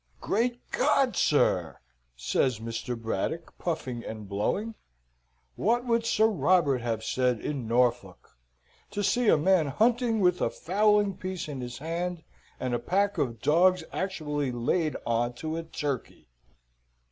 [0.19, 1.77] "Great God, sir!"
[2.17, 2.99] says Mr.
[2.99, 4.73] Braddock, puffing and blowing,
[5.55, 8.35] "what would Sir Robert have said in Norfolk,
[8.89, 12.23] to see a man hunting with a fowling piece in his hand,
[12.59, 16.27] and a pack of dogs actually laid on to a turkey!"